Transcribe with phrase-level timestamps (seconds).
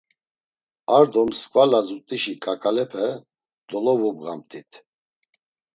[0.95, 3.05] Ar do msǩva lazut̆işi ǩaǩalape
[3.69, 4.71] kodovubğamt̆it.